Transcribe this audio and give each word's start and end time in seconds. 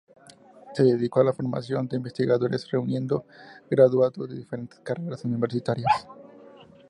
Se 0.73 0.81
dedicó 0.83 1.19
a 1.19 1.25
la 1.25 1.31
formación 1.31 1.87
de 1.87 1.97
investigadores 1.97 2.67
reuniendo 2.71 3.23
graduados 3.69 4.27
de 4.29 4.35
diferentes 4.37 4.79
carreras 4.79 5.25
universitarias. 5.25 6.07